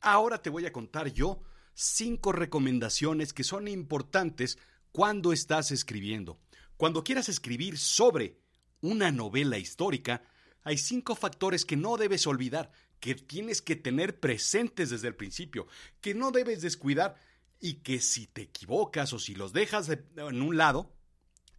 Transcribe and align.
Ahora 0.00 0.42
te 0.42 0.50
voy 0.50 0.66
a 0.66 0.72
contar 0.72 1.12
yo 1.12 1.42
cinco 1.74 2.32
recomendaciones 2.32 3.32
que 3.32 3.44
son 3.44 3.68
importantes 3.68 4.58
cuando 4.92 5.32
estás 5.32 5.70
escribiendo. 5.70 6.40
Cuando 6.76 7.04
quieras 7.04 7.28
escribir 7.28 7.78
sobre 7.78 8.40
una 8.80 9.10
novela 9.10 9.58
histórica, 9.58 10.22
hay 10.62 10.78
cinco 10.78 11.14
factores 11.14 11.64
que 11.64 11.76
no 11.76 11.96
debes 11.96 12.26
olvidar, 12.26 12.70
que 13.00 13.14
tienes 13.14 13.62
que 13.62 13.76
tener 13.76 14.20
presentes 14.20 14.90
desde 14.90 15.08
el 15.08 15.16
principio, 15.16 15.66
que 16.00 16.14
no 16.14 16.30
debes 16.30 16.62
descuidar 16.62 17.16
y 17.60 17.74
que 17.74 18.00
si 18.00 18.26
te 18.26 18.42
equivocas 18.42 19.12
o 19.12 19.18
si 19.18 19.34
los 19.34 19.52
dejas 19.52 19.88
en 19.88 20.42
un 20.42 20.56
lado, 20.56 20.92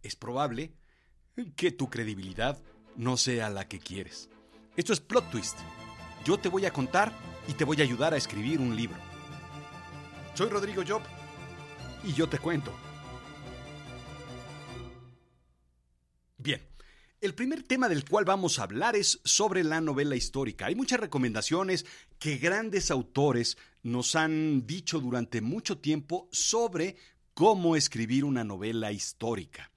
es 0.02 0.16
probable 0.16 0.74
que 1.56 1.72
tu 1.72 1.90
credibilidad 1.90 2.62
no 2.96 3.16
sea 3.16 3.50
la 3.50 3.68
que 3.68 3.78
quieres. 3.78 4.28
Esto 4.76 4.92
es 4.92 5.00
plot 5.00 5.30
twist. 5.30 5.58
Yo 6.24 6.38
te 6.38 6.48
voy 6.48 6.66
a 6.66 6.72
contar 6.72 7.12
y 7.50 7.54
te 7.54 7.64
voy 7.64 7.80
a 7.80 7.82
ayudar 7.82 8.14
a 8.14 8.16
escribir 8.16 8.60
un 8.60 8.76
libro. 8.76 8.96
Soy 10.34 10.48
Rodrigo 10.48 10.84
Job 10.86 11.02
y 12.04 12.12
yo 12.12 12.28
te 12.28 12.38
cuento. 12.38 12.72
Bien, 16.38 16.62
el 17.20 17.34
primer 17.34 17.64
tema 17.64 17.88
del 17.88 18.08
cual 18.08 18.24
vamos 18.24 18.60
a 18.60 18.62
hablar 18.62 18.94
es 18.94 19.20
sobre 19.24 19.64
la 19.64 19.80
novela 19.80 20.14
histórica. 20.14 20.66
Hay 20.66 20.76
muchas 20.76 21.00
recomendaciones 21.00 21.86
que 22.20 22.36
grandes 22.36 22.92
autores 22.92 23.58
nos 23.82 24.14
han 24.14 24.64
dicho 24.64 25.00
durante 25.00 25.40
mucho 25.40 25.76
tiempo 25.78 26.28
sobre 26.30 26.94
cómo 27.34 27.74
escribir 27.74 28.24
una 28.24 28.44
novela 28.44 28.92
histórica. 28.92 29.72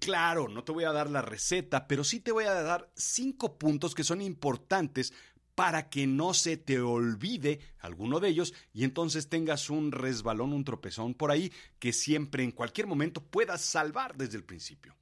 Claro, 0.00 0.48
no 0.48 0.64
te 0.64 0.72
voy 0.72 0.84
a 0.84 0.92
dar 0.92 1.08
la 1.08 1.22
receta, 1.22 1.88
pero 1.88 2.04
sí 2.04 2.20
te 2.20 2.32
voy 2.32 2.44
a 2.44 2.52
dar 2.52 2.90
cinco 2.94 3.56
puntos 3.56 3.94
que 3.94 4.04
son 4.04 4.20
importantes 4.20 5.14
para 5.56 5.88
que 5.88 6.06
no 6.06 6.34
se 6.34 6.58
te 6.58 6.80
olvide 6.80 7.60
alguno 7.80 8.20
de 8.20 8.28
ellos 8.28 8.54
y 8.74 8.84
entonces 8.84 9.28
tengas 9.28 9.70
un 9.70 9.90
resbalón, 9.90 10.52
un 10.52 10.64
tropezón 10.64 11.14
por 11.14 11.30
ahí 11.30 11.50
que 11.78 11.92
siempre 11.92 12.44
en 12.44 12.52
cualquier 12.52 12.86
momento 12.86 13.22
puedas 13.22 13.62
salvar 13.62 14.16
desde 14.16 14.36
el 14.36 14.44
principio. 14.44 14.94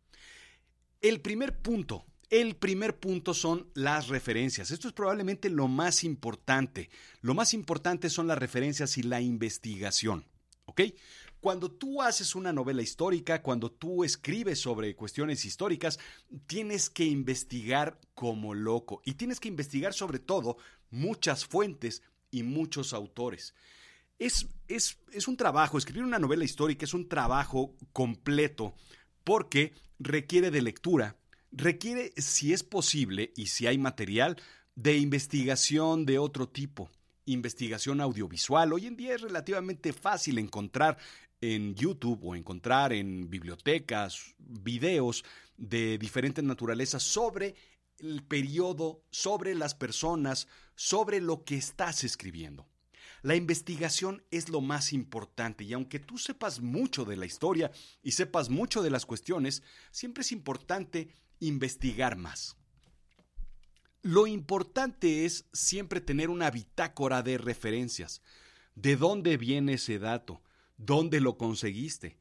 El 1.02 1.20
primer 1.20 1.58
punto, 1.58 2.06
el 2.30 2.54
primer 2.54 2.98
punto 2.98 3.34
son 3.34 3.68
las 3.74 4.06
referencias. 4.08 4.70
Esto 4.70 4.86
es 4.86 4.94
probablemente 4.94 5.50
lo 5.50 5.66
más 5.66 6.04
importante. 6.04 6.88
Lo 7.20 7.34
más 7.34 7.52
importante 7.52 8.08
son 8.08 8.28
las 8.28 8.38
referencias 8.38 8.96
y 8.96 9.02
la 9.02 9.20
investigación. 9.20 10.24
¿Ok? 10.66 10.82
Cuando 11.44 11.70
tú 11.70 12.00
haces 12.00 12.34
una 12.34 12.54
novela 12.54 12.80
histórica, 12.80 13.42
cuando 13.42 13.70
tú 13.70 14.02
escribes 14.02 14.58
sobre 14.58 14.96
cuestiones 14.96 15.44
históricas, 15.44 15.98
tienes 16.46 16.88
que 16.88 17.04
investigar 17.04 18.00
como 18.14 18.54
loco 18.54 19.02
y 19.04 19.12
tienes 19.12 19.40
que 19.40 19.48
investigar 19.48 19.92
sobre 19.92 20.20
todo 20.20 20.56
muchas 20.88 21.44
fuentes 21.44 22.02
y 22.30 22.44
muchos 22.44 22.94
autores. 22.94 23.52
Es, 24.18 24.48
es, 24.68 24.96
es 25.12 25.28
un 25.28 25.36
trabajo, 25.36 25.76
escribir 25.76 26.04
una 26.04 26.18
novela 26.18 26.44
histórica 26.44 26.86
es 26.86 26.94
un 26.94 27.10
trabajo 27.10 27.76
completo 27.92 28.74
porque 29.22 29.74
requiere 29.98 30.50
de 30.50 30.62
lectura, 30.62 31.18
requiere, 31.52 32.14
si 32.16 32.54
es 32.54 32.62
posible 32.62 33.34
y 33.36 33.48
si 33.48 33.66
hay 33.66 33.76
material, 33.76 34.40
de 34.76 34.96
investigación 34.96 36.06
de 36.06 36.18
otro 36.18 36.48
tipo 36.48 36.90
investigación 37.26 38.00
audiovisual. 38.00 38.72
Hoy 38.72 38.86
en 38.86 38.96
día 38.96 39.14
es 39.14 39.20
relativamente 39.20 39.92
fácil 39.92 40.38
encontrar 40.38 40.98
en 41.40 41.74
YouTube 41.74 42.20
o 42.24 42.34
encontrar 42.34 42.92
en 42.92 43.28
bibliotecas 43.28 44.34
videos 44.38 45.24
de 45.56 45.98
diferentes 45.98 46.42
naturalezas 46.44 47.02
sobre 47.02 47.54
el 47.98 48.22
periodo, 48.22 49.02
sobre 49.10 49.54
las 49.54 49.74
personas, 49.74 50.48
sobre 50.74 51.20
lo 51.20 51.44
que 51.44 51.56
estás 51.56 52.04
escribiendo. 52.04 52.66
La 53.22 53.36
investigación 53.36 54.22
es 54.30 54.48
lo 54.50 54.60
más 54.60 54.92
importante 54.92 55.64
y 55.64 55.72
aunque 55.72 55.98
tú 55.98 56.18
sepas 56.18 56.60
mucho 56.60 57.04
de 57.04 57.16
la 57.16 57.26
historia 57.26 57.70
y 58.02 58.12
sepas 58.12 58.50
mucho 58.50 58.82
de 58.82 58.90
las 58.90 59.06
cuestiones, 59.06 59.62
siempre 59.90 60.22
es 60.22 60.32
importante 60.32 61.08
investigar 61.40 62.16
más. 62.16 62.56
Lo 64.04 64.28
importante 64.28 65.24
es 65.24 65.46
siempre 65.52 66.00
tener 66.00 66.30
una 66.30 66.52
bitácora 66.52 67.22
de 67.22 67.38
referencias. 67.38 68.22
¿De 68.76 68.94
dónde 68.94 69.36
viene 69.36 69.74
ese 69.74 69.98
dato? 69.98 70.40
dónde 70.76 71.20
lo 71.20 71.36
conseguiste, 71.36 72.16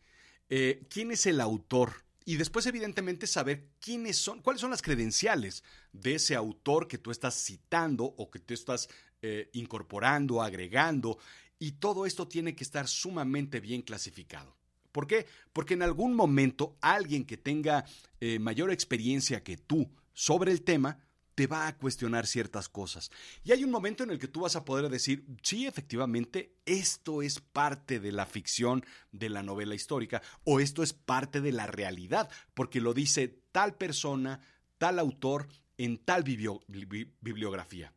eh, 0.50 0.86
quién 0.90 1.12
es 1.12 1.26
el 1.26 1.42
autor. 1.42 2.04
Y 2.26 2.38
después, 2.38 2.66
evidentemente, 2.66 3.28
saber 3.28 3.68
quiénes 3.80 4.18
son, 4.18 4.42
cuáles 4.42 4.62
son 4.62 4.72
las 4.72 4.82
credenciales 4.82 5.64
de 5.92 6.16
ese 6.16 6.36
autor 6.36 6.88
que 6.88 6.98
tú 6.98 7.12
estás 7.12 7.36
citando 7.36 8.06
o 8.06 8.32
que 8.32 8.40
tú 8.40 8.54
estás 8.54 8.88
eh, 9.22 9.50
incorporando, 9.54 10.42
agregando. 10.42 11.18
Y 11.60 11.74
todo 11.74 12.06
esto 12.06 12.28
tiene 12.28 12.56
que 12.56 12.64
estar 12.64 12.88
sumamente 12.88 13.60
bien 13.60 13.82
clasificado. 13.82 14.56
¿Por 14.94 15.08
qué? 15.08 15.26
Porque 15.52 15.74
en 15.74 15.82
algún 15.82 16.16
momento 16.16 16.78
alguien 16.80 17.26
que 17.26 17.36
tenga 17.36 17.84
eh, 18.22 18.40
mayor 18.40 18.72
experiencia 18.72 19.44
que 19.44 19.58
tú 19.58 19.90
sobre 20.14 20.52
el 20.52 20.62
tema 20.62 21.00
te 21.36 21.48
va 21.48 21.68
a 21.68 21.78
cuestionar 21.78 22.28
ciertas 22.28 22.70
cosas. 22.70 23.12
Y 23.44 23.52
hay 23.52 23.64
un 23.64 23.72
momento 23.72 24.04
en 24.04 24.12
el 24.12 24.20
que 24.20 24.28
tú 24.28 24.42
vas 24.42 24.56
a 24.56 24.66
poder 24.66 24.90
decir, 24.90 25.26
sí, 25.42 25.66
efectivamente, 25.66 26.56
esto 26.66 27.22
es 27.22 27.40
parte 27.40 28.00
de 28.00 28.12
la 28.12 28.26
ficción 28.26 28.86
de 29.12 29.30
la 29.30 29.44
novela 29.44 29.76
histórica 29.76 30.22
o 30.44 30.60
esto 30.60 30.84
es 30.84 30.94
parte 30.94 31.42
de 31.42 31.52
la 31.52 31.68
realidad, 31.68 32.30
porque 32.54 32.82
lo 32.82 32.94
dice 32.94 33.28
tal 33.52 33.76
persona, 33.76 34.40
tal 34.78 35.00
autor 35.00 35.48
en 35.78 35.98
tal 35.98 36.24
bibliografía. 36.24 37.94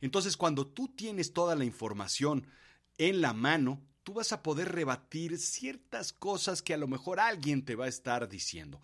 Entonces, 0.00 0.36
cuando 0.36 0.66
tú 0.66 0.88
tienes 0.88 1.32
toda 1.32 1.54
la 1.54 1.64
información 1.64 2.46
en 2.98 3.20
la 3.20 3.32
mano, 3.32 3.80
tú 4.02 4.14
vas 4.14 4.32
a 4.32 4.42
poder 4.42 4.72
rebatir 4.72 5.38
ciertas 5.38 6.12
cosas 6.12 6.62
que 6.62 6.74
a 6.74 6.78
lo 6.78 6.88
mejor 6.88 7.20
alguien 7.20 7.64
te 7.64 7.76
va 7.76 7.84
a 7.84 7.88
estar 7.88 8.28
diciendo. 8.28 8.80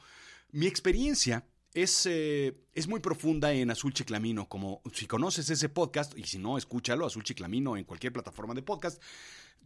Mi 0.50 0.66
experiencia 0.66 1.44
es, 1.82 2.06
eh, 2.06 2.56
es, 2.74 2.88
muy 2.88 3.00
profunda 3.00 3.52
en 3.52 3.70
Azul 3.70 3.92
Chiclamino. 3.92 4.48
Como 4.48 4.82
si 4.92 5.06
conoces 5.06 5.48
ese 5.50 5.68
podcast, 5.68 6.16
y 6.16 6.24
si 6.24 6.38
no, 6.38 6.58
escúchalo, 6.58 7.06
Azul 7.06 7.22
Chiclamino 7.22 7.76
en 7.76 7.84
cualquier 7.84 8.12
plataforma 8.12 8.54
de 8.54 8.62
podcast. 8.62 9.02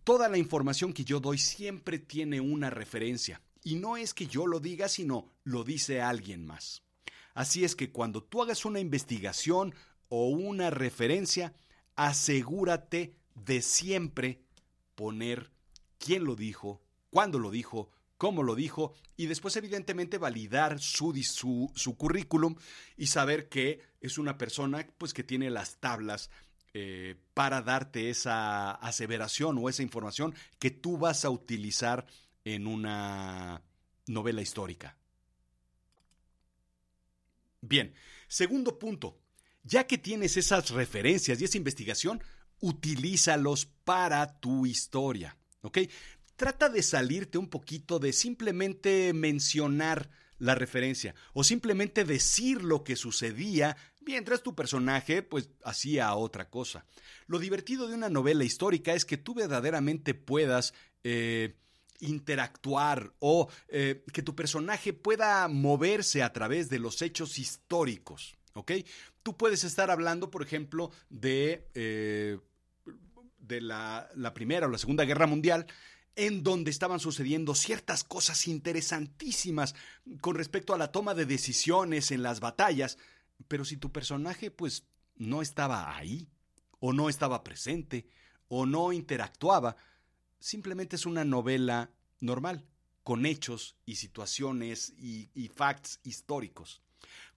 Toda 0.05 0.29
la 0.29 0.39
información 0.39 0.93
que 0.93 1.05
yo 1.05 1.21
doy 1.21 1.39
siempre 1.39 1.99
tiene 1.99 2.41
una 2.41 2.71
referencia. 2.71 3.41
Y 3.65 3.77
no 3.77 3.97
es 3.97 4.15
que 4.15 4.27
yo 4.27 4.47
lo 4.47 4.61
diga, 4.61 4.89
sino 4.89 5.33
lo 5.45 5.65
dice 5.65 6.01
alguien 6.01 6.45
más. 6.45 6.83
Así 7.35 7.65
es 7.65 7.77
que 7.77 7.93
cuando 7.93 8.23
tú 8.23 8.43
hagas 8.43 8.65
una 8.65 8.81
investigación 8.81 9.75
o 10.09 10.29
una 10.29 10.71
referencia, 10.71 11.55
asegúrate 11.95 13.17
de 13.35 13.63
siempre 13.63 14.43
poner 14.95 15.51
quién 15.99 16.25
lo 16.25 16.37
dijo, 16.37 16.83
cuándo 17.11 17.39
lo 17.39 17.51
dijo, 17.51 17.91
cómo 18.23 18.45
lo 18.45 18.55
dijo 18.55 18.95
y 19.17 19.27
después 19.27 19.57
evidentemente 19.57 20.17
validar 20.17 20.79
su, 20.79 21.13
su, 21.75 21.97
currículum 21.97 22.55
y 22.97 23.09
saber 23.09 23.49
que 23.49 23.81
es 24.01 24.17
una 24.17 24.39
persona 24.39 24.87
pues 24.97 25.13
que 25.13 25.25
tiene 25.25 25.51
las 25.51 25.79
tablas 25.81 26.31
eh, 26.73 27.17
para 27.35 27.63
darte 27.63 28.11
esa 28.11 28.71
aseveración 28.71 29.59
o 29.59 29.69
esa 29.69 29.83
información 29.83 30.37
que 30.61 30.71
tú 30.71 30.99
vas 30.99 31.25
a 31.25 31.31
utilizar 31.31 32.07
en 32.45 32.69
una 32.69 33.61
novela 34.07 34.41
histórica. 34.41 34.97
Bien, 37.61 37.93
segundo 38.29 38.79
punto, 38.79 39.19
Ya 39.65 39.89
que 39.89 39.99
tienes 39.99 40.37
esas 40.37 40.71
referencias 40.71 41.41
y 41.41 41.45
esa 41.45 41.59
investigación, 41.59 42.23
utilízalos 42.61 43.67
para 43.67 44.39
tu 44.39 44.65
historia. 44.65 45.37
¿Ok? 45.63 45.79
Trata 46.43 46.69
de 46.69 46.83
salirte 46.83 47.39
un 47.39 47.47
poquito 47.47 48.01
de 48.01 48.13
simplemente 48.13 49.13
mencionar 49.13 50.11
la 50.39 50.57
referencia 50.57 51.15
o 51.35 51.45
simplemente 51.45 52.03
decir 52.05 52.65
lo 52.65 52.83
que 52.83 52.97
sucedía 52.97 53.77
mientras 54.01 54.43
tu 54.43 54.53
personaje 54.57 55.23
pues 55.23 55.51
hacía 55.63 56.13
otra 56.17 56.51
cosa. 56.51 56.85
Lo 57.29 57.39
divertido 57.39 57.87
de 57.87 57.95
una 57.95 58.09
novela 58.09 58.43
histórica 58.43 58.93
es 58.93 59.05
que 59.05 59.19
tú 59.19 59.35
verdaderamente 59.35 60.15
puedas 60.15 60.75
eh, 61.05 61.55
interactuar 62.01 63.15
o 63.21 63.49
eh, 63.69 64.05
que 64.13 64.23
tu 64.23 64.35
personaje 64.35 64.93
pueda 64.93 65.47
moverse 65.47 66.25
a 66.25 66.33
través 66.33 66.69
de 66.69 66.81
los 66.81 67.03
hechos 67.03 67.39
históricos. 67.39 68.35
¿Ok? 68.55 68.73
Tú 69.23 69.37
puedes 69.37 69.63
estar 69.63 69.93
hablando, 69.93 70.29
por 70.33 70.43
ejemplo, 70.43 70.91
de, 71.09 71.69
eh, 71.75 72.41
de 73.39 73.61
la, 73.61 74.11
la 74.17 74.35
Primera 74.35 74.67
o 74.67 74.71
la 74.71 74.79
Segunda 74.79 75.05
Guerra 75.05 75.29
Mundial 75.29 75.69
en 76.17 76.43
donde 76.43 76.71
estaban 76.71 77.01
sucediendo 77.01 77.55
ciertas 77.55 78.05
cosas 78.05 78.47
interesantísimas 78.47 79.75
con 80.21 80.35
respecto 80.35 80.75
a 80.75 80.79
la 80.79 80.93
toma 80.93 81.15
de 81.15 81.27
decisiones 81.27 82.11
en 82.11 82.23
las 82.23 82.41
batallas, 82.41 82.99
pero 83.49 83.65
si 83.65 83.77
tu 83.77 83.91
personaje 83.91 84.51
pues 84.51 84.85
no 85.17 85.43
estaba 85.43 85.97
ahí, 85.97 86.29
o 86.81 86.93
no 86.93 87.09
estaba 87.09 87.45
presente, 87.45 88.07
o 88.49 88.67
no 88.67 88.93
interactuaba, 88.93 89.77
simplemente 90.41 90.97
es 90.97 91.07
una 91.07 91.25
novela 91.25 91.91
normal, 92.21 92.67
con 93.05 93.25
hechos 93.25 93.77
y 93.87 93.97
situaciones 93.97 94.93
y, 94.99 95.31
y 95.35 95.49
facts 95.49 96.01
históricos. 96.03 96.83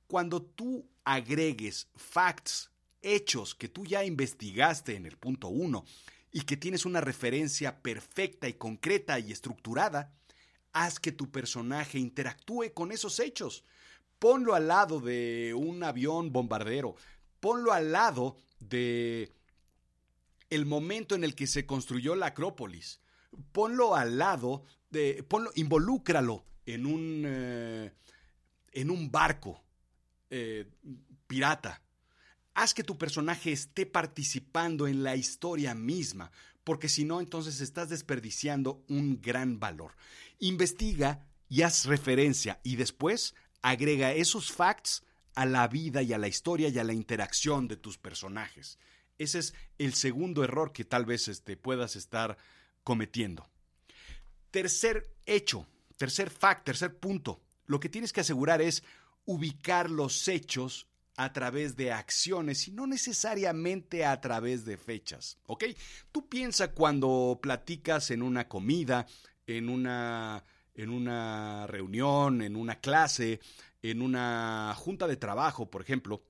Cuando 0.08 0.42
tú 0.42 0.90
agregues 1.04 1.90
facts, 1.96 2.72
hechos 3.02 3.54
que 3.56 3.70
tú 3.70 3.86
ya 3.86 4.04
investigaste 4.04 4.96
en 4.96 5.06
el 5.06 5.18
punto 5.18 5.48
uno, 5.48 5.86
y 6.36 6.42
que 6.42 6.58
tienes 6.58 6.86
una 6.86 7.00
referencia 7.00 7.82
perfecta 7.82 8.50
y 8.50 8.56
concreta 8.56 9.18
y 9.20 9.32
estructurada, 9.32 10.12
haz 10.74 11.00
que 11.00 11.14
tu 11.14 11.32
personaje 11.32 11.98
interactúe 11.98 12.74
con 12.74 12.92
esos 12.92 13.22
hechos. 13.22 13.64
Ponlo 14.20 14.54
al 14.54 14.68
lado 14.68 15.00
de 15.00 15.54
un 15.56 15.82
avión 15.82 16.34
bombardero, 16.34 16.98
ponlo 17.40 17.72
al 17.72 17.94
lado 17.94 18.36
de 18.60 19.32
el 20.50 20.66
momento 20.66 21.16
en 21.16 21.24
el 21.24 21.36
que 21.36 21.48
se 21.48 21.66
construyó 21.66 22.16
la 22.16 22.26
Acrópolis. 22.26 23.00
Ponlo 23.54 23.96
al 23.96 24.18
lado 24.18 24.66
de 24.90 25.24
ponlo 25.24 25.52
involúcralo 25.56 26.44
en 26.66 26.86
un 26.86 27.24
eh, 27.26 27.94
en 28.74 28.90
un 28.90 29.10
barco 29.10 29.64
eh, 30.30 30.68
pirata 31.28 31.82
Haz 32.56 32.74
que 32.74 32.86
tu 32.86 32.98
personaje 32.98 33.52
esté 33.52 33.86
participando 33.86 34.88
en 34.88 35.04
la 35.04 35.18
historia 35.18 35.76
misma, 35.76 36.32
porque 36.64 36.88
si 36.88 37.04
no, 37.04 37.20
entonces 37.20 37.60
estás 37.60 37.90
desperdiciando 37.90 38.82
un 38.88 39.22
gran 39.22 39.60
valor. 39.60 39.92
Investiga 40.40 41.28
y 41.50 41.64
haz 41.64 41.86
referencia 41.86 42.62
y 42.64 42.78
después 42.78 43.36
agrega 43.62 44.14
esos 44.14 44.54
facts 44.54 45.04
a 45.36 45.46
la 45.46 45.68
vida 45.68 46.02
y 46.02 46.14
a 46.14 46.18
la 46.18 46.30
historia 46.30 46.70
y 46.70 46.80
a 46.80 46.86
la 46.86 46.94
interacción 46.94 47.68
de 47.68 47.76
tus 47.76 47.98
personajes. 47.98 48.80
Ese 49.18 49.40
es 49.40 49.54
el 49.78 49.94
segundo 49.94 50.42
error 50.42 50.72
que 50.72 50.86
tal 50.86 51.06
vez 51.06 51.28
este, 51.28 51.58
puedas 51.58 51.98
estar 51.98 52.38
cometiendo. 52.86 53.50
Tercer 54.52 55.14
hecho, 55.26 55.68
tercer 55.98 56.30
fact, 56.30 56.64
tercer 56.64 56.98
punto. 56.98 57.42
Lo 57.66 57.82
que 57.82 57.90
tienes 57.90 58.14
que 58.14 58.22
asegurar 58.22 58.62
es 58.62 58.82
ubicar 59.26 59.90
los 59.90 60.30
hechos 60.30 60.88
a 61.18 61.32
través 61.32 61.76
de 61.76 61.92
acciones 61.92 62.68
y 62.68 62.72
no 62.72 62.88
necesariamente 62.88 64.06
a 64.06 64.20
través 64.20 64.66
de 64.66 64.78
fechas, 64.78 65.38
¿ok? 65.46 65.66
Tú 66.12 66.28
piensa 66.28 66.72
cuando 66.72 67.40
platicas 67.42 68.12
en 68.12 68.22
una 68.22 68.48
comida, 68.48 69.08
en 69.48 69.70
una, 69.70 70.44
en 70.74 70.90
una 70.90 71.68
reunión, 71.68 72.42
en 72.42 72.56
una 72.56 72.80
clase, 72.80 73.40
en 73.82 74.02
una 74.02 74.74
junta 74.78 75.08
de 75.08 75.16
trabajo, 75.16 75.70
por 75.70 75.82
ejemplo, 75.82 76.24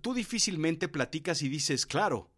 tú 0.00 0.14
difícilmente 0.14 0.88
platicas 0.88 1.42
y 1.42 1.48
dices, 1.48 1.84
claro, 1.84 2.30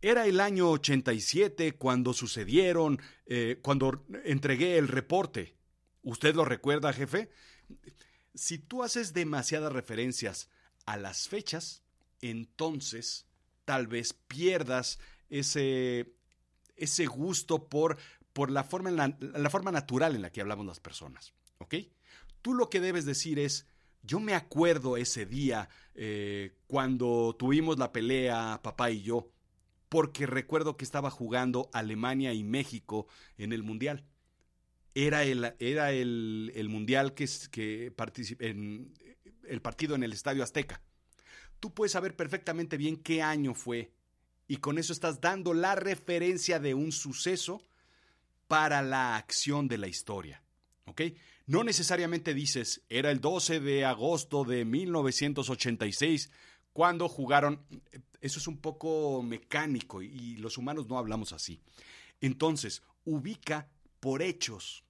era 0.00 0.26
el 0.26 0.40
año 0.40 0.70
87 0.70 1.72
cuando 1.72 2.12
sucedieron, 2.12 3.00
eh, 3.26 3.58
cuando 3.62 4.04
entregué 4.24 4.78
el 4.78 4.88
reporte. 4.88 5.56
¿Usted 6.02 6.34
lo 6.34 6.44
recuerda, 6.44 6.92
jefe? 6.92 7.30
Si 8.34 8.58
tú 8.58 8.84
haces 8.84 9.12
demasiadas 9.12 9.72
referencias 9.72 10.48
a 10.88 10.96
las 10.96 11.28
fechas, 11.28 11.82
entonces 12.22 13.26
tal 13.66 13.86
vez 13.86 14.14
pierdas 14.14 14.98
ese, 15.28 16.14
ese 16.76 17.04
gusto 17.04 17.68
por, 17.68 17.98
por 18.32 18.50
la, 18.50 18.64
forma 18.64 18.90
la, 18.90 19.50
forma 19.50 19.70
natural 19.70 20.16
en 20.16 20.22
la 20.22 20.32
que 20.32 20.40
hablamos 20.40 20.64
las 20.64 20.80
personas. 20.80 21.34
¿Ok? 21.58 21.74
Tú 22.40 22.54
lo 22.54 22.70
que 22.70 22.80
debes 22.80 23.04
decir 23.04 23.38
es, 23.38 23.66
yo 24.02 24.18
me 24.18 24.32
acuerdo 24.32 24.96
ese 24.96 25.26
día 25.26 25.68
eh, 25.94 26.56
cuando 26.66 27.36
tuvimos 27.38 27.78
la 27.78 27.92
pelea, 27.92 28.60
papá 28.62 28.90
y 28.90 29.02
yo, 29.02 29.30
porque 29.90 30.24
recuerdo 30.24 30.78
que 30.78 30.86
estaba 30.86 31.10
jugando 31.10 31.68
Alemania 31.74 32.32
y 32.32 32.44
México 32.44 33.08
en 33.36 33.52
el 33.52 33.62
Mundial. 33.62 34.06
Era 34.94 35.22
el, 35.24 35.54
era 35.58 35.92
el, 35.92 36.50
el 36.54 36.70
Mundial 36.70 37.12
que, 37.12 37.28
que 37.50 37.92
en, 38.38 38.94
el 39.48 39.60
partido 39.60 39.94
en 39.94 40.02
el 40.02 40.12
Estadio 40.12 40.42
Azteca. 40.42 40.80
Tú 41.60 41.74
puedes 41.74 41.92
saber 41.92 42.14
perfectamente 42.14 42.76
bien 42.76 42.96
qué 42.96 43.22
año 43.22 43.54
fue 43.54 43.92
y 44.46 44.58
con 44.58 44.78
eso 44.78 44.92
estás 44.92 45.20
dando 45.20 45.54
la 45.54 45.74
referencia 45.74 46.58
de 46.58 46.74
un 46.74 46.92
suceso 46.92 47.62
para 48.46 48.82
la 48.82 49.16
acción 49.16 49.68
de 49.68 49.78
la 49.78 49.88
historia. 49.88 50.42
¿Ok? 50.86 51.02
No 51.46 51.64
necesariamente 51.64 52.34
dices, 52.34 52.82
era 52.88 53.10
el 53.10 53.20
12 53.20 53.60
de 53.60 53.84
agosto 53.84 54.44
de 54.44 54.64
1986 54.64 56.30
cuando 56.72 57.08
jugaron. 57.08 57.66
Eso 58.20 58.38
es 58.38 58.46
un 58.46 58.58
poco 58.58 59.22
mecánico 59.22 60.02
y 60.02 60.36
los 60.36 60.58
humanos 60.58 60.88
no 60.88 60.98
hablamos 60.98 61.32
así. 61.32 61.60
Entonces, 62.20 62.82
ubica 63.04 63.68
por 64.00 64.22
hechos 64.22 64.84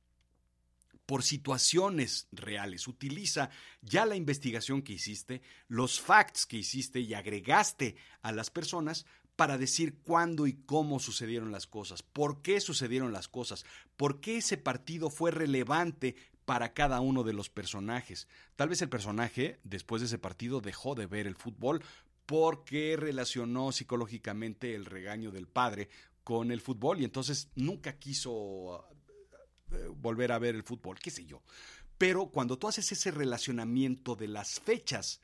por 1.08 1.22
situaciones 1.22 2.28
reales. 2.32 2.86
Utiliza 2.86 3.48
ya 3.80 4.04
la 4.04 4.14
investigación 4.14 4.82
que 4.82 4.92
hiciste, 4.92 5.40
los 5.66 6.02
facts 6.02 6.44
que 6.44 6.58
hiciste 6.58 7.00
y 7.00 7.14
agregaste 7.14 7.96
a 8.20 8.30
las 8.30 8.50
personas 8.50 9.06
para 9.34 9.56
decir 9.56 10.00
cuándo 10.04 10.46
y 10.46 10.52
cómo 10.52 11.00
sucedieron 11.00 11.50
las 11.50 11.66
cosas, 11.66 12.02
por 12.02 12.42
qué 12.42 12.60
sucedieron 12.60 13.10
las 13.10 13.26
cosas, 13.26 13.64
por 13.96 14.20
qué 14.20 14.36
ese 14.36 14.58
partido 14.58 15.08
fue 15.08 15.30
relevante 15.30 16.14
para 16.44 16.74
cada 16.74 17.00
uno 17.00 17.24
de 17.24 17.32
los 17.32 17.48
personajes. 17.48 18.28
Tal 18.54 18.68
vez 18.68 18.82
el 18.82 18.90
personaje, 18.90 19.60
después 19.64 20.02
de 20.02 20.08
ese 20.08 20.18
partido, 20.18 20.60
dejó 20.60 20.94
de 20.94 21.06
ver 21.06 21.26
el 21.26 21.36
fútbol 21.36 21.82
porque 22.26 22.98
relacionó 22.98 23.72
psicológicamente 23.72 24.74
el 24.74 24.84
regaño 24.84 25.30
del 25.30 25.48
padre 25.48 25.88
con 26.22 26.50
el 26.50 26.60
fútbol 26.60 27.00
y 27.00 27.04
entonces 27.04 27.48
nunca 27.54 27.98
quiso 27.98 28.84
volver 29.96 30.32
a 30.32 30.38
ver 30.38 30.54
el 30.54 30.62
fútbol, 30.62 30.98
qué 30.98 31.10
sé 31.10 31.24
yo. 31.24 31.42
Pero 31.98 32.26
cuando 32.26 32.58
tú 32.58 32.68
haces 32.68 32.90
ese 32.92 33.10
relacionamiento 33.10 34.14
de 34.14 34.28
las 34.28 34.60
fechas 34.60 35.20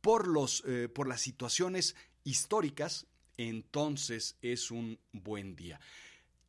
por, 0.00 0.28
los, 0.28 0.62
eh, 0.66 0.88
por 0.88 1.08
las 1.08 1.22
situaciones 1.22 1.96
históricas, 2.24 3.06
entonces 3.38 4.36
es 4.42 4.70
un 4.70 4.98
buen 5.12 5.56
día. 5.56 5.80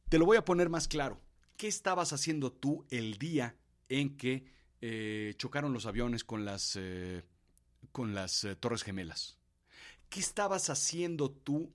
Te 0.10 0.20
lo 0.20 0.26
voy 0.26 0.38
a 0.38 0.46
poner 0.46 0.70
más 0.70 0.88
claro. 0.88 1.22
¿Qué 1.58 1.68
estabas 1.68 2.12
haciendo 2.12 2.52
tú 2.52 2.86
el 2.90 3.18
día 3.18 3.56
en 3.88 4.18
que 4.18 4.46
eh, 4.82 5.34
chocaron 5.38 5.72
los 5.72 5.86
aviones 5.86 6.26
con 6.26 6.44
las, 6.44 6.78
con 7.94 8.14
las 8.14 8.46
Torres 8.60 8.84
Gemelas? 8.84 9.38
¿Qué 10.10 10.20
estabas 10.20 10.70
haciendo 10.70 11.32
tú? 11.32 11.74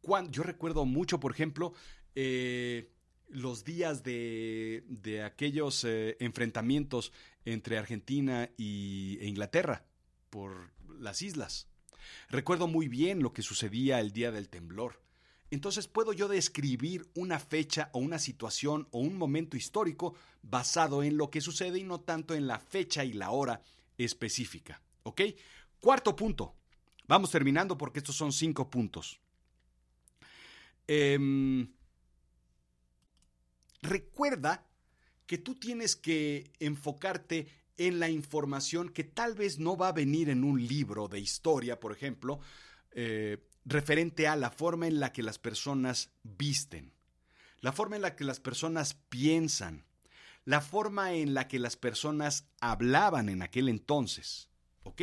Cuando, 0.00 0.32
yo 0.32 0.42
recuerdo 0.42 0.84
mucho, 0.84 1.20
por 1.20 1.32
ejemplo, 1.32 1.72
los 3.34 3.64
días 3.64 4.02
de, 4.04 4.84
de 4.86 5.22
aquellos 5.22 5.84
eh, 5.84 6.16
enfrentamientos 6.20 7.12
entre 7.44 7.76
Argentina 7.76 8.48
y, 8.56 9.18
e 9.20 9.26
Inglaterra 9.26 9.84
por 10.30 10.70
las 11.00 11.20
islas. 11.20 11.68
Recuerdo 12.28 12.68
muy 12.68 12.88
bien 12.88 13.22
lo 13.22 13.32
que 13.32 13.42
sucedía 13.42 14.00
el 14.00 14.12
día 14.12 14.30
del 14.30 14.48
temblor. 14.48 15.02
Entonces 15.50 15.88
puedo 15.88 16.12
yo 16.12 16.28
describir 16.28 17.06
una 17.14 17.38
fecha 17.38 17.90
o 17.92 17.98
una 17.98 18.18
situación 18.18 18.88
o 18.92 19.00
un 19.00 19.16
momento 19.16 19.56
histórico 19.56 20.14
basado 20.42 21.02
en 21.02 21.16
lo 21.16 21.30
que 21.30 21.40
sucede 21.40 21.80
y 21.80 21.84
no 21.84 22.00
tanto 22.00 22.34
en 22.34 22.46
la 22.46 22.60
fecha 22.60 23.04
y 23.04 23.12
la 23.12 23.30
hora 23.30 23.60
específica. 23.98 24.80
¿Ok? 25.02 25.22
Cuarto 25.80 26.14
punto. 26.14 26.54
Vamos 27.06 27.30
terminando 27.30 27.76
porque 27.76 27.98
estos 27.98 28.16
son 28.16 28.32
cinco 28.32 28.70
puntos. 28.70 29.20
Eh, 30.86 31.18
recuerda 33.84 34.66
que 35.26 35.38
tú 35.38 35.54
tienes 35.54 35.94
que 35.96 36.50
enfocarte 36.58 37.48
en 37.76 37.98
la 37.98 38.08
información 38.08 38.88
que 38.88 39.04
tal 39.04 39.34
vez 39.34 39.58
no 39.58 39.76
va 39.76 39.88
a 39.88 39.92
venir 39.92 40.28
en 40.28 40.44
un 40.44 40.66
libro 40.66 41.08
de 41.08 41.20
historia, 41.20 41.80
por 41.80 41.92
ejemplo, 41.92 42.40
eh, 42.92 43.38
referente 43.64 44.28
a 44.28 44.36
la 44.36 44.50
forma 44.50 44.86
en 44.86 45.00
la 45.00 45.12
que 45.12 45.22
las 45.22 45.38
personas 45.38 46.10
visten, 46.22 46.92
la 47.60 47.72
forma 47.72 47.96
en 47.96 48.02
la 48.02 48.14
que 48.14 48.24
las 48.24 48.40
personas 48.40 48.94
piensan, 49.08 49.84
la 50.44 50.60
forma 50.60 51.14
en 51.14 51.34
la 51.34 51.48
que 51.48 51.58
las 51.58 51.76
personas 51.76 52.46
hablaban 52.60 53.28
en 53.28 53.42
aquel 53.42 53.68
entonces. 53.68 54.48
¿Ok? 54.82 55.02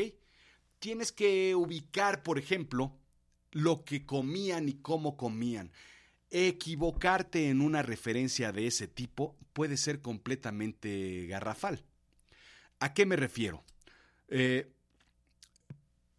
Tienes 0.80 1.12
que 1.12 1.56
ubicar, 1.56 2.24
por 2.24 2.38
ejemplo, 2.38 2.96
lo 3.52 3.84
que 3.84 4.06
comían 4.06 4.70
y 4.70 4.74
cómo 4.76 5.18
comían. 5.18 5.72
Equivocarte 6.32 7.50
en 7.50 7.62
una 7.62 7.84
referencia 7.84 8.52
de 8.52 8.66
ese 8.68 8.88
tipo 8.88 9.36
puede 9.54 9.78
ser 9.78 10.02
completamente 10.02 11.28
garrafal. 11.28 11.84
¿A 12.80 12.94
qué 12.94 13.06
me 13.06 13.16
refiero? 13.16 13.64
Eh, 14.30 14.72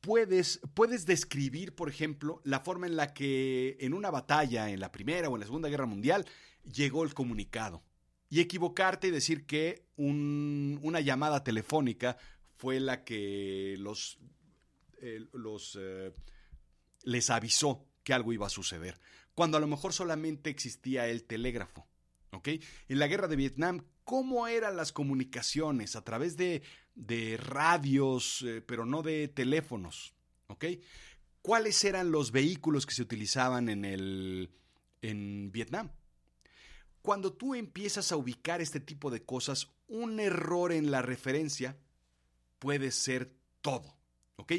puedes, 0.03 0.61
puedes 0.75 1.07
describir, 1.07 1.75
por 1.75 1.89
ejemplo, 1.89 2.43
la 2.45 2.61
forma 2.61 2.87
en 2.87 2.97
la 2.97 3.15
que 3.15 3.79
en 3.81 3.95
una 3.95 4.11
batalla, 4.11 4.69
en 4.69 4.81
la 4.81 4.93
Primera 4.93 5.31
o 5.31 5.35
en 5.35 5.41
la 5.41 5.47
Segunda 5.47 5.71
Guerra 5.71 5.87
Mundial, 5.87 6.27
llegó 6.71 7.05
el 7.05 7.15
comunicado. 7.15 7.83
Y 8.29 8.41
equivocarte 8.41 9.09
y 9.09 9.11
decir 9.11 9.47
que 9.47 9.87
una 9.97 11.01
llamada 11.01 11.43
telefónica 11.43 12.17
fue 12.57 12.81
la 12.81 13.05
que 13.05 13.77
los, 13.79 14.19
eh, 15.01 15.27
los 15.33 15.79
eh, 15.81 16.13
les 17.05 17.31
avisó 17.31 17.87
que 18.05 18.13
algo 18.13 18.33
iba 18.33 18.47
a 18.47 18.51
suceder, 18.51 18.99
cuando 19.35 19.57
a 19.57 19.61
lo 19.61 19.67
mejor 19.67 19.93
solamente 19.93 20.51
existía 20.51 21.07
el 21.09 21.25
telégrafo. 21.25 21.87
¿ok? 22.33 22.49
En 22.89 22.99
la 22.99 23.07
guerra 23.07 23.29
de 23.29 23.37
Vietnam, 23.37 23.85
¿cómo 24.05 24.47
eran 24.49 24.77
las 24.77 24.93
comunicaciones? 24.93 25.97
A 25.97 26.05
través 26.05 26.37
de, 26.37 26.63
de 26.95 27.37
radios, 27.37 28.43
eh, 28.43 28.63
pero 28.67 28.85
no 28.85 29.03
de 29.03 29.29
teléfonos. 29.29 30.15
¿ok? 30.49 30.65
¿Cuáles 31.41 31.83
eran 31.85 32.11
los 32.11 32.31
vehículos 32.31 32.87
que 32.87 32.95
se 32.95 33.03
utilizaban 33.03 33.69
en, 33.69 33.85
el, 33.85 34.51
en 35.01 35.51
Vietnam? 35.53 35.91
Cuando 37.03 37.33
tú 37.33 37.55
empiezas 37.55 38.13
a 38.13 38.17
ubicar 38.17 38.61
este 38.61 38.79
tipo 38.79 39.11
de 39.11 39.25
cosas, 39.25 39.69
un 39.89 40.21
error 40.21 40.73
en 40.73 40.91
la 40.91 41.03
referencia 41.03 41.77
puede 42.61 42.93
ser 42.93 43.35
todo. 43.61 43.97
¿Ok? 44.37 44.53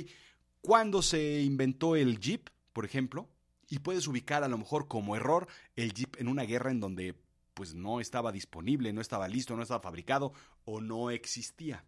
Cuando 0.62 1.01
se 1.01 1.41
inventó 1.41 1.95
el 1.95 2.19
Jeep, 2.19 2.50
por 2.73 2.85
ejemplo, 2.85 3.29
y 3.70 3.79
puedes 3.79 4.08
ubicar 4.08 4.43
a 4.43 4.48
lo 4.48 4.58
mejor 4.58 4.88
como 4.88 5.15
error 5.15 5.48
el 5.75 5.93
Jeep 5.93 6.17
en 6.20 6.27
una 6.27 6.43
guerra 6.43 6.72
en 6.72 6.79
donde 6.79 7.15
pues 7.53 7.74
no 7.74 8.00
estaba 8.00 8.32
disponible, 8.32 8.93
no 8.93 9.01
estaba 9.01 9.27
listo, 9.27 9.55
no 9.55 9.62
estaba 9.62 9.82
fabricado 9.82 10.34
o 10.65 10.82
no 10.82 11.12
existía. 11.12 11.86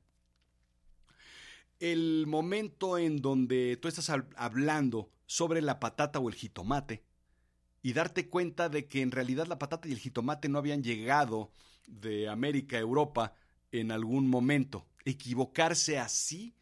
El 1.79 2.25
momento 2.27 2.97
en 2.97 3.21
donde 3.21 3.77
tú 3.77 3.87
estás 3.87 4.09
hablando 4.09 5.09
sobre 5.25 5.61
la 5.61 5.79
patata 5.79 6.19
o 6.19 6.29
el 6.29 6.35
jitomate 6.35 7.03
y 7.81 7.93
darte 7.93 8.29
cuenta 8.29 8.69
de 8.69 8.87
que 8.87 9.01
en 9.01 9.11
realidad 9.11 9.47
la 9.47 9.59
patata 9.59 9.87
y 9.87 9.91
el 9.91 9.99
jitomate 9.99 10.49
no 10.49 10.57
habían 10.57 10.83
llegado 10.83 11.51
de 11.87 12.29
América 12.29 12.77
a 12.77 12.81
Europa 12.81 13.33
en 13.71 13.91
algún 13.91 14.27
momento. 14.27 14.87
Equivocarse 15.03 15.99
así 15.99 16.55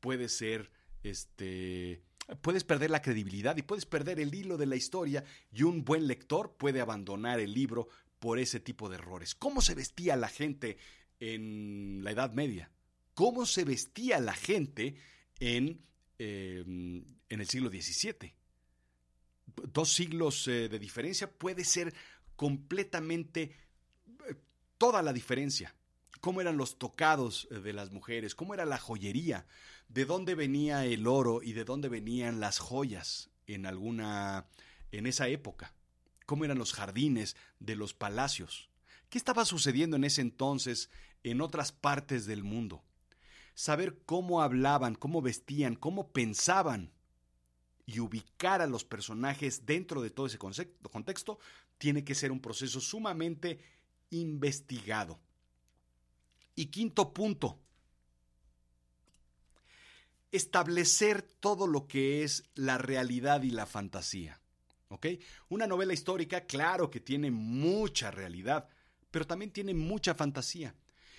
puede 0.00 0.28
ser 0.28 0.70
este 1.02 2.02
puedes 2.36 2.64
perder 2.64 2.90
la 2.90 3.02
credibilidad 3.02 3.56
y 3.56 3.62
puedes 3.62 3.86
perder 3.86 4.20
el 4.20 4.34
hilo 4.34 4.56
de 4.56 4.66
la 4.66 4.76
historia 4.76 5.24
y 5.52 5.62
un 5.62 5.84
buen 5.84 6.06
lector 6.06 6.56
puede 6.56 6.80
abandonar 6.80 7.40
el 7.40 7.52
libro 7.52 7.88
por 8.18 8.38
ese 8.38 8.60
tipo 8.60 8.88
de 8.88 8.96
errores. 8.96 9.34
¿Cómo 9.34 9.60
se 9.60 9.74
vestía 9.74 10.16
la 10.16 10.28
gente 10.28 10.76
en 11.18 12.04
la 12.04 12.12
Edad 12.12 12.32
Media? 12.32 12.70
¿Cómo 13.14 13.46
se 13.46 13.64
vestía 13.64 14.20
la 14.20 14.34
gente 14.34 14.96
en, 15.38 15.84
em, 16.18 17.04
en 17.28 17.40
el 17.40 17.48
siglo 17.48 17.70
XVII? 17.70 18.34
Dos 19.72 19.92
siglos 19.92 20.46
eh, 20.48 20.68
de 20.68 20.78
diferencia 20.78 21.30
puede 21.30 21.64
ser 21.64 21.92
completamente 22.36 23.56
eh, 24.28 24.34
toda 24.78 25.02
la 25.02 25.12
diferencia. 25.12 25.74
Cómo 26.20 26.40
eran 26.40 26.56
los 26.56 26.78
tocados 26.78 27.48
eh, 27.50 27.60
de 27.60 27.72
las 27.72 27.90
mujeres, 27.90 28.34
cómo 28.34 28.54
era 28.54 28.64
la 28.64 28.78
joyería, 28.78 29.46
de 29.88 30.04
dónde 30.04 30.34
venía 30.34 30.84
el 30.84 31.06
oro 31.06 31.42
y 31.42 31.52
de 31.52 31.64
dónde 31.64 31.88
venían 31.88 32.40
las 32.40 32.58
joyas 32.58 33.30
en 33.46 33.66
alguna 33.66 34.46
en 34.92 35.06
esa 35.06 35.28
época 35.28 35.74
cómo 36.30 36.44
eran 36.44 36.58
los 36.58 36.74
jardines 36.74 37.34
de 37.58 37.74
los 37.74 37.92
palacios, 37.92 38.70
qué 39.08 39.18
estaba 39.18 39.44
sucediendo 39.44 39.96
en 39.96 40.04
ese 40.04 40.20
entonces 40.20 40.88
en 41.24 41.40
otras 41.40 41.72
partes 41.72 42.24
del 42.24 42.44
mundo, 42.44 42.84
saber 43.54 43.98
cómo 44.06 44.40
hablaban, 44.40 44.94
cómo 44.94 45.22
vestían, 45.22 45.74
cómo 45.74 46.12
pensaban 46.12 46.92
y 47.84 47.98
ubicar 47.98 48.60
a 48.60 48.68
los 48.68 48.84
personajes 48.84 49.66
dentro 49.66 50.02
de 50.02 50.10
todo 50.10 50.26
ese 50.26 50.38
contexto 50.38 51.40
tiene 51.78 52.04
que 52.04 52.14
ser 52.14 52.30
un 52.30 52.38
proceso 52.38 52.80
sumamente 52.80 53.58
investigado. 54.10 55.18
Y 56.54 56.66
quinto 56.66 57.12
punto, 57.12 57.58
establecer 60.32 61.22
todo 61.22 61.66
lo 61.66 61.86
que 61.86 62.22
es 62.22 62.44
la 62.54 62.78
realidad 62.78 63.42
y 63.42 63.50
la 63.50 63.66
fantasía. 63.66 64.40
¿ok? 64.88 65.06
Una 65.48 65.66
novela 65.66 65.92
histórica, 65.92 66.46
claro 66.46 66.90
que 66.90 67.00
tiene 67.00 67.30
mucha 67.30 68.10
realidad, 68.10 68.68
pero 69.10 69.26
también 69.26 69.50
tiene 69.50 69.74
mucha 69.74 70.14
fantasía. 70.14 70.74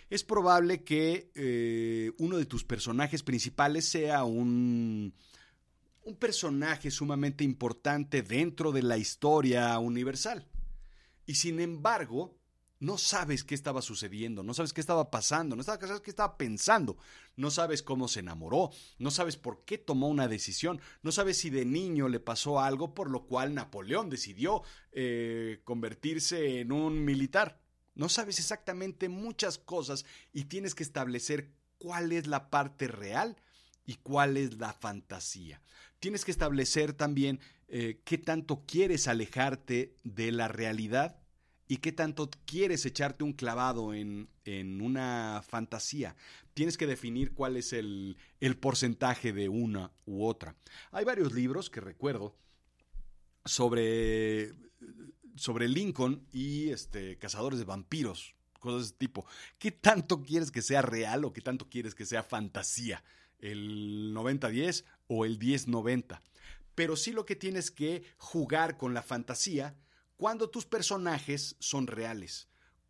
Es 0.10 0.24
probable 0.24 0.84
que 0.84 1.32
eh, 1.36 2.12
uno 2.18 2.38
de 2.38 2.46
tus 2.46 2.66
personajes 2.66 3.24
principales 3.24 3.86
sea 3.86 4.26
un, 4.26 5.14
un 6.04 6.16
personaje 6.18 6.92
sumamente 6.92 7.44
importante 7.44 8.22
dentro 8.22 8.72
de 8.72 8.84
la 8.84 8.98
historia 8.98 9.80
universal. 9.80 10.48
Y 11.26 11.36
sin 11.36 11.62
embargo, 11.62 12.41
no 12.82 12.98
sabes 12.98 13.44
qué 13.44 13.54
estaba 13.54 13.84
sucediendo, 13.84 14.42
no 14.42 14.56
sabes 14.56 14.74
qué 14.74 14.82
estaba 14.82 15.12
pasando, 15.12 15.56
no 15.56 15.62
sabes 15.62 16.02
qué 16.02 16.10
estaba 16.10 16.36
pensando, 16.36 16.98
no 17.36 17.52
sabes 17.52 17.84
cómo 17.84 18.08
se 18.08 18.22
enamoró, 18.22 18.72
no 18.98 19.12
sabes 19.12 19.38
por 19.38 19.64
qué 19.66 19.78
tomó 19.78 20.10
una 20.10 20.28
decisión, 20.28 20.82
no 21.04 21.12
sabes 21.12 21.38
si 21.38 21.52
de 21.52 21.64
niño 21.64 22.10
le 22.10 22.20
pasó 22.20 22.60
algo 22.60 22.96
por 22.96 23.12
lo 23.12 23.28
cual 23.28 23.54
Napoleón 23.54 24.10
decidió 24.10 24.64
eh, 24.92 25.62
convertirse 25.64 26.60
en 26.60 26.72
un 26.72 27.06
militar. 27.06 27.62
No 27.94 28.10
sabes 28.10 28.40
exactamente 28.40 29.10
muchas 29.10 29.60
cosas 29.60 30.04
y 30.34 30.46
tienes 30.46 30.74
que 30.74 30.84
establecer 30.84 31.52
cuál 31.78 32.12
es 32.12 32.26
la 32.26 32.50
parte 32.50 32.88
real 32.88 33.38
y 33.86 33.96
cuál 33.98 34.38
es 34.38 34.58
la 34.58 34.74
fantasía. 34.74 35.62
Tienes 36.00 36.26
que 36.26 36.32
establecer 36.32 36.94
también 36.94 37.40
eh, 37.68 38.02
qué 38.06 38.18
tanto 38.18 38.64
quieres 38.66 39.08
alejarte 39.08 39.94
de 40.04 40.32
la 40.32 40.48
realidad 40.48 41.21
y 41.72 41.78
qué 41.78 41.94
tanto 41.94 42.30
quieres 42.46 42.86
echarte 42.86 43.24
un 43.24 43.32
clavado 43.32 43.94
en, 43.94 44.28
una 44.82 45.42
fantasía. 45.48 46.18
Tienes 46.54 46.78
que 46.78 46.86
definir 46.86 47.34
cuál 47.34 47.56
es 47.56 47.72
el, 47.72 48.18
porcentaje 48.60 49.32
de 49.32 49.48
una 49.48 49.90
u 50.06 50.26
otra. 50.26 50.58
Hay 50.92 51.06
varios 51.06 51.32
libros 51.32 51.70
que 51.70 51.80
recuerdo 51.80 52.36
sobre, 53.46 54.54
sobre 55.38 55.70
Lincoln 55.70 56.28
y 56.34 56.72
este, 56.72 57.18
cazadores 57.18 57.58
de 57.60 57.64
vampiros, 57.64 58.36
cosas 58.60 58.82
de 58.82 58.86
ese 58.88 58.96
tipo. 58.98 59.26
¿Qué 59.58 59.72
tanto 59.72 60.24
quieres 60.24 60.52
que 60.52 60.62
sea 60.62 60.82
real 60.82 61.24
o 61.24 61.32
qué 61.32 61.40
tanto 61.40 61.70
quieres 61.70 61.96
que 61.96 62.06
sea 62.06 62.22
fantasía? 62.22 63.02
¿El 63.40 64.14
90-10 64.14 64.84
o 65.08 65.24
el 65.24 65.40
10-90? 65.40 66.20
Pero 66.76 66.98
sí 66.98 67.14
lo 67.14 67.26
que 67.26 67.38
tienes 67.38 67.72
que 67.72 68.04
jugar 68.18 68.76
con 68.76 68.94
la 68.94 69.04
fantasía 69.04 69.78
cuando 70.22 70.52
tus 70.52 70.68
personajes 70.68 71.56
son 71.58 71.88
reales, 71.88 72.48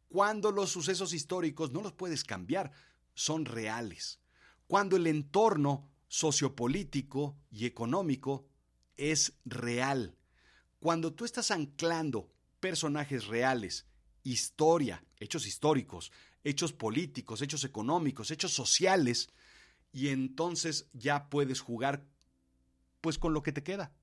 cuando 0.09 0.51
los 0.51 0.69
sucesos 0.69 1.13
históricos 1.13 1.71
no 1.71 1.81
los 1.81 1.93
puedes 1.93 2.25
cambiar, 2.25 2.73
son 3.13 3.45
reales, 3.45 4.19
cuando 4.67 4.97
el 4.97 5.07
entorno 5.07 5.89
sociopolítico 6.09 7.37
y 7.49 7.67
económico 7.67 8.49
es 8.97 9.31
real, 9.45 10.17
cuando 10.81 11.13
tú 11.13 11.23
estás 11.23 11.51
anclando 11.51 12.29
personajes 12.59 13.27
reales, 13.27 13.85
historia, 14.23 15.01
hechos 15.17 15.47
históricos, 15.47 16.11
hechos 16.43 16.73
políticos, 16.73 17.41
hechos 17.41 17.63
económicos, 17.63 18.29
hechos 18.29 18.51
sociales, 18.51 19.29
y 19.93 20.09
entonces 20.09 20.89
ya 20.91 21.29
puedes 21.29 21.61
jugar 21.61 22.05
pues 22.99 23.17
con 23.17 23.33
lo 23.33 23.41
que 23.41 23.53
te 23.53 23.63
queda, 23.63 23.93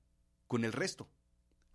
con 0.47 0.65
el 0.65 0.73
resto 0.73 1.11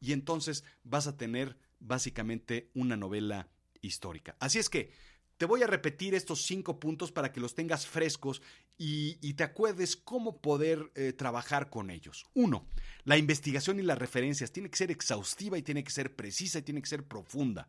y 0.05 0.13
entonces 0.13 0.65
vas 0.83 1.07
a 1.07 1.17
tener 1.17 1.57
básicamente 1.81 2.71
una 2.75 2.97
novela 2.97 3.49
histórica. 3.81 4.37
Así 4.39 4.59
es 4.59 4.69
que 4.69 4.93
te 5.37 5.47
voy 5.47 5.63
a 5.63 5.67
repetir 5.67 6.15
estos 6.15 6.43
cinco 6.43 6.79
puntos 6.79 7.11
para 7.11 7.33
que 7.33 7.41
los 7.41 7.55
tengas 7.55 7.87
frescos 7.87 8.41
y, 8.77 9.35
te 9.35 9.45
acuerdes 9.45 9.97
cómo 9.97 10.41
poder 10.41 10.91
eh, 10.95 11.13
trabajar 11.13 11.71
con 11.71 11.91
ellos. 11.91 12.27
Uno, 12.35 12.69
la 13.05 13.17
investigación 13.17 13.79
y 13.81 13.83
las 13.83 13.99
referencias 13.99 14.53
tiene 14.53 14.71
que 14.71 14.77
ser 14.77 14.91
exhaustiva 14.91 15.59
y 15.59 15.63
tiene 15.63 15.85
que 15.85 15.91
ser 15.91 16.15
precisa 16.15 16.59
y 16.59 16.63
tiene 16.63 16.83
que 16.83 16.89
ser 16.89 17.05
profunda. 17.05 17.69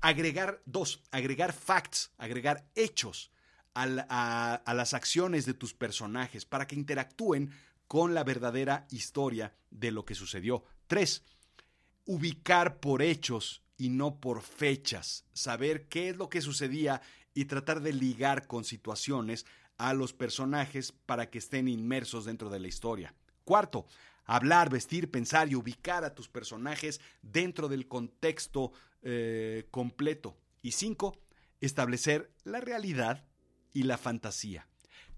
Agregar, 0.00 0.60
dos, 0.66 1.02
agregar 1.10 1.52
facts, 1.52 2.10
agregar 2.18 2.68
hechos 2.74 3.30
a, 3.74 4.54
a 4.54 4.74
las 4.74 4.94
acciones 4.94 5.46
de 5.46 5.54
tus 5.54 5.72
personajes 5.74 6.44
para 6.44 6.66
que 6.66 6.74
interactúen 6.74 7.50
con 7.86 8.14
la 8.14 8.24
verdadera 8.24 8.86
historia 8.90 9.54
de 9.70 9.90
lo 9.90 10.04
que 10.04 10.14
sucedió. 10.14 10.64
Tres, 10.86 11.22
ubicar 12.04 12.80
por 12.80 13.02
hechos 13.02 13.62
y 13.76 13.88
no 13.88 14.20
por 14.20 14.42
fechas, 14.42 15.24
saber 15.32 15.88
qué 15.88 16.10
es 16.10 16.16
lo 16.16 16.28
que 16.28 16.40
sucedía 16.40 17.02
y 17.34 17.46
tratar 17.46 17.80
de 17.80 17.92
ligar 17.92 18.46
con 18.46 18.64
situaciones 18.64 19.46
a 19.76 19.92
los 19.94 20.12
personajes 20.12 20.92
para 20.92 21.30
que 21.30 21.38
estén 21.38 21.68
inmersos 21.68 22.24
dentro 22.24 22.50
de 22.50 22.60
la 22.60 22.68
historia. 22.68 23.14
Cuarto, 23.44 23.86
hablar, 24.24 24.70
vestir, 24.70 25.10
pensar 25.10 25.48
y 25.48 25.56
ubicar 25.56 26.04
a 26.04 26.14
tus 26.14 26.28
personajes 26.28 27.00
dentro 27.22 27.68
del 27.68 27.88
contexto 27.88 28.72
eh, 29.02 29.66
completo. 29.70 30.36
Y 30.62 30.72
cinco, 30.72 31.18
establecer 31.60 32.32
la 32.44 32.60
realidad 32.60 33.24
y 33.72 33.82
la 33.82 33.98
fantasía. 33.98 34.68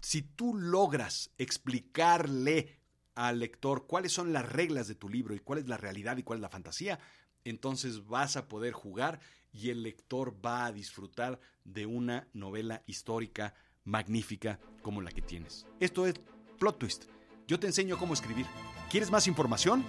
Si 0.01 0.21
tú 0.21 0.55
logras 0.55 1.31
explicarle 1.37 2.79
al 3.17 3.39
lector 3.39 3.87
cuáles 3.87 4.13
son 4.13 4.31
las 4.31 4.47
reglas 4.47 4.87
de 4.87 4.93
tu 4.93 5.09
libro 5.09 5.33
y 5.33 5.39
cuál 5.39 5.57
es 5.57 5.67
la 5.67 5.75
realidad 5.75 6.17
y 6.17 6.23
cuál 6.23 6.37
es 6.37 6.41
la 6.41 6.49
fantasía, 6.49 6.99
entonces 7.43 8.05
vas 8.05 8.37
a 8.37 8.47
poder 8.47 8.73
jugar 8.73 9.19
y 9.51 9.71
el 9.71 9.81
lector 9.81 10.35
va 10.45 10.65
a 10.65 10.71
disfrutar 10.71 11.39
de 11.63 11.87
una 11.87 12.27
novela 12.33 12.83
histórica 12.85 13.55
magnífica 13.85 14.59
como 14.83 15.01
la 15.01 15.09
que 15.11 15.23
tienes. 15.23 15.65
Esto 15.79 16.05
es 16.05 16.13
Plot 16.59 16.77
Twist. 16.77 17.05
Yo 17.47 17.59
te 17.59 17.65
enseño 17.65 17.97
cómo 17.97 18.13
escribir. 18.13 18.45
¿Quieres 18.91 19.09
más 19.09 19.27
información? 19.27 19.83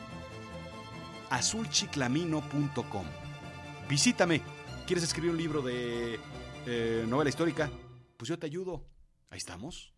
azulchiclamino.com. 1.29 3.07
Visítame. 3.91 4.41
¿Quieres 4.87 5.05
escribir 5.05 5.33
un 5.33 5.37
libro 5.37 5.61
de 5.61 6.19
eh, 6.65 7.05
novela 7.07 7.29
histórica? 7.29 7.71
Pues 8.17 8.31
yo 8.31 8.39
te 8.39 8.47
ayudo. 8.47 8.87
Ahí 9.29 9.37
estamos. 9.37 9.98